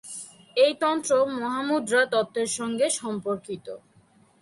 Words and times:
এই 0.57 0.73
তন্ত্র 0.81 1.11
মহামুদ্রা 1.35 2.01
তত্ত্বের 2.13 2.49
সঙ্গে 2.57 2.87
সম্পর্কিত। 2.99 3.67